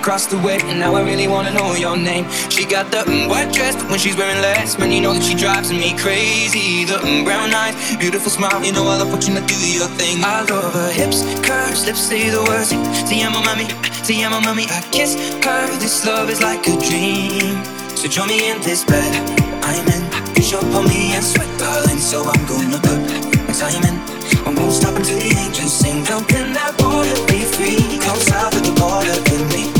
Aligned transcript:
across 0.00 0.24
the 0.26 0.38
way, 0.38 0.58
and 0.64 0.80
now 0.80 0.94
I 0.94 1.02
really 1.02 1.28
wanna 1.28 1.52
know 1.52 1.74
your 1.74 1.96
name. 1.96 2.24
She 2.48 2.64
got 2.64 2.90
the 2.90 3.04
mm, 3.04 3.28
white 3.28 3.52
dress, 3.52 3.76
but 3.76 3.90
when 3.90 3.98
she's 3.98 4.16
wearing 4.16 4.40
less, 4.40 4.78
man, 4.78 4.90
you 4.90 5.00
know 5.02 5.12
that 5.12 5.22
she 5.22 5.34
drives 5.34 5.70
me 5.70 5.92
crazy. 5.98 6.86
The 6.86 6.96
mm, 7.04 7.24
brown 7.24 7.52
eyes, 7.52 7.76
beautiful 7.96 8.30
smile, 8.30 8.64
you 8.64 8.72
know 8.72 8.88
I 8.88 8.96
love 8.96 9.12
watching 9.12 9.36
her 9.36 9.44
do 9.44 9.54
your 9.60 9.88
thing. 10.00 10.24
I 10.24 10.40
love 10.48 10.72
her 10.72 10.90
hips, 10.90 11.20
curves, 11.44 11.84
lips 11.84 12.00
say 12.00 12.30
the 12.30 12.40
words. 12.48 12.70
See, 13.08 13.20
I'm 13.20 13.36
a 13.36 13.44
mommy, 13.44 13.68
see, 14.02 14.24
I'm 14.24 14.32
a 14.32 14.40
mommy. 14.40 14.64
I 14.70 14.80
kiss 14.90 15.12
her. 15.44 15.66
This 15.78 16.06
love 16.06 16.30
is 16.30 16.40
like 16.40 16.66
a 16.66 16.76
dream. 16.88 17.60
So 17.92 18.08
join 18.08 18.28
me 18.28 18.50
in 18.50 18.60
this 18.62 18.84
bed. 18.84 19.12
I'm 19.60 19.84
in. 19.84 20.02
Push 20.32 20.54
up 20.54 20.64
on 20.72 20.88
me 20.88 21.12
and 21.12 21.24
sweat, 21.24 21.50
darling. 21.58 22.00
So 22.00 22.24
I'm 22.24 22.42
gonna 22.48 22.80
put 22.80 23.00
my 23.44 23.52
time 23.52 23.84
in. 23.84 23.96
I 24.48 24.50
won't 24.56 24.72
stop 24.72 24.96
until 24.96 25.18
the 25.18 25.30
angels 25.44 25.76
sing. 25.76 26.04
Jump 26.04 26.32
in 26.32 26.54
that 26.56 26.72
water, 26.80 27.20
be 27.28 27.44
free. 27.44 28.00
Come 28.00 28.16
south 28.16 28.56
of 28.56 28.64
the 28.64 28.72
border 28.80 29.16
with 29.28 29.44
me. 29.52 29.79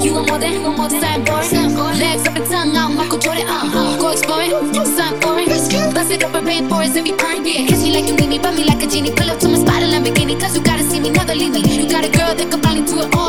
you 0.00 0.14
want 0.14 0.28
more 0.28 0.38
than 0.38 0.62
one 0.62 0.76
more 0.76 0.88
signboard? 0.88 1.98
Legs 1.98 2.26
up 2.26 2.36
and 2.36 2.46
tongue 2.46 2.76
out, 2.76 2.94
Michael 2.94 3.18
Jordan. 3.18 3.44
Uh, 3.46 3.98
go 3.98 4.08
exploring, 4.10 4.50
sign 4.84 5.20
foreign. 5.20 5.48
Bust 5.48 6.10
it 6.10 6.24
up 6.24 6.34
and 6.34 6.46
rainforest 6.46 6.96
and 6.96 7.04
be 7.04 7.12
purring. 7.12 7.44
Yeah, 7.44 7.66
kiss 7.66 7.82
me 7.82 7.92
like 7.92 8.08
you 8.08 8.16
need 8.16 8.28
me, 8.28 8.38
rub 8.38 8.54
me 8.54 8.64
like 8.64 8.82
a 8.82 8.86
genie. 8.86 9.12
Pull 9.12 9.30
up 9.30 9.38
to 9.40 9.48
my 9.48 9.58
spot 9.58 9.82
in 9.82 9.90
Lamborghini, 9.90 10.40
cause 10.40 10.56
you 10.56 10.62
gotta 10.62 10.84
see 10.84 11.00
me, 11.00 11.10
never 11.10 11.34
leave 11.34 11.52
me. 11.52 11.60
You 11.60 11.88
got 11.88 12.04
a 12.04 12.10
girl 12.10 12.34
that 12.34 12.50
can 12.50 12.60
finally 12.62 12.86
do 12.86 13.00
it 13.00 13.14
all. 13.14 13.21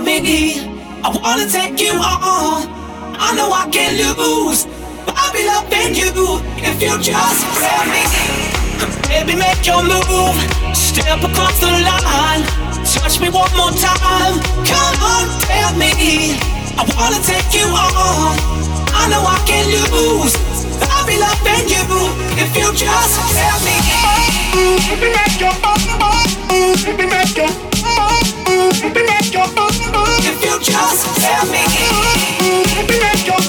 got 0.00 0.22
me. 0.22 0.60
I 1.02 1.08
wanna 1.22 1.46
take 1.48 1.80
you 1.80 1.92
on. 1.92 2.68
I 3.18 3.34
know 3.36 3.50
I 3.52 3.68
can 3.70 3.96
lose, 3.96 4.64
but 5.04 5.14
I'll 5.16 5.32
be 5.32 5.44
loving 5.46 5.94
you 5.94 6.40
if 6.64 6.80
you 6.80 6.92
just 7.00 7.40
tell 7.60 7.84
me. 7.88 8.04
Baby, 9.08 9.36
make 9.36 9.66
your 9.66 9.82
move. 9.82 10.36
Step 10.74 11.20
across 11.22 11.60
the 11.60 11.70
line. 11.84 12.42
Touch 12.84 13.20
me 13.20 13.28
one 13.28 13.50
more 13.56 13.72
time. 13.72 14.40
Come 14.64 15.02
on, 15.04 15.26
tell 15.44 15.72
me. 15.76 16.36
I 16.76 16.84
wanna 16.96 17.20
take 17.22 17.52
you 17.52 17.66
on. 17.66 18.36
I 18.92 19.08
know 19.10 19.22
I 19.24 19.38
can 19.46 19.66
lose. 19.68 20.34
But 20.78 20.88
I'll 20.90 21.06
be 21.06 21.18
loving 21.18 21.68
you 21.68 21.84
if 22.40 22.56
you 22.56 22.72
just 22.74 23.14
tell 23.36 23.60
me. 23.66 23.76
Baby, 24.88 25.12
make 25.12 25.40
your 25.40 25.54
move. 25.60 26.48
Baby, 26.48 27.06
make 27.06 27.36
your 27.36 27.69
if 28.82 30.42
you 30.42 30.58
just 30.58 31.16
tell 31.20 31.46
me. 31.52 33.39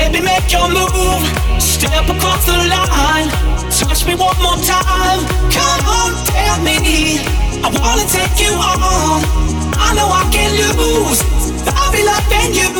Baby, 0.00 0.22
make 0.24 0.50
your 0.50 0.66
move. 0.70 1.22
Step 1.60 2.08
across 2.08 2.46
the 2.46 2.56
line. 2.72 3.28
Touch 3.68 4.06
me 4.06 4.14
one 4.14 4.40
more 4.40 4.56
time. 4.64 5.20
Come 5.52 5.84
on, 5.98 6.10
tell 6.24 6.58
me. 6.64 7.20
I 7.62 7.68
wanna 7.68 8.06
take 8.08 8.40
you 8.40 8.54
on. 8.54 9.20
I 9.76 9.92
know 9.94 10.08
I 10.08 10.24
can 10.32 10.52
lose. 10.56 11.20
I'll 11.76 11.92
be 11.92 12.02
loving 12.02 12.54
you 12.60 12.70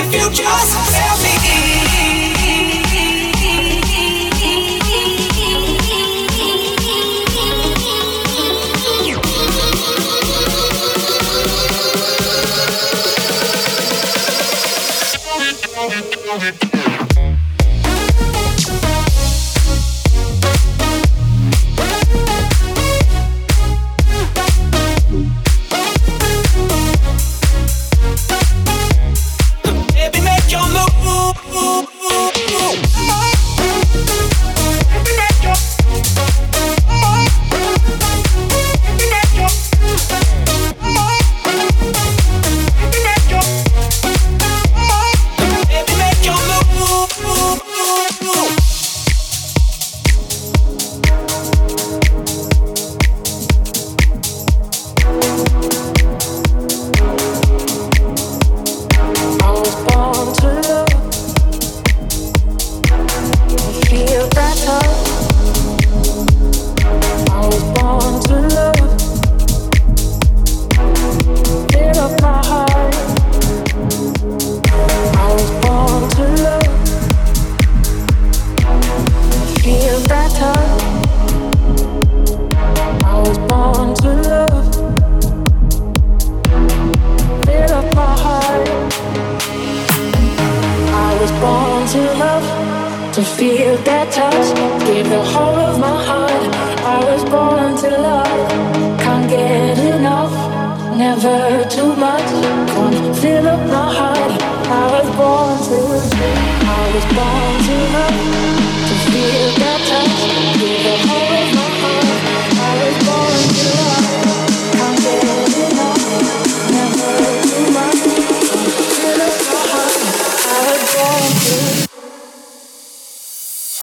if 0.00 0.08
you 0.14 0.24
just 0.32 0.72
tell 0.94 1.16
me. 1.22 2.11
move 16.32 16.44
it. 16.44 16.71